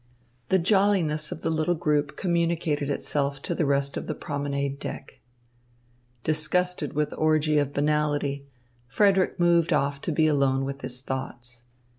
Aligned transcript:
The 0.49 0.57
jolliness 0.57 1.31
of 1.31 1.41
the 1.41 1.51
little 1.51 1.75
group 1.75 2.17
communicated 2.17 2.89
itself 2.89 3.39
to 3.43 3.53
the 3.53 3.67
rest 3.67 3.97
of 3.97 4.07
the 4.07 4.15
promenade 4.15 4.79
deck. 4.79 5.19
Disgusted 6.23 6.93
with 6.93 7.11
the 7.11 7.17
orgy 7.17 7.59
of 7.59 7.71
banality, 7.71 8.47
Frederick 8.87 9.39
moved 9.39 9.71
off 9.71 10.01
to 10.01 10.11
be 10.11 10.25
alone 10.25 10.65
with 10.65 10.81
his 10.81 11.01
thoughts. 11.01 11.65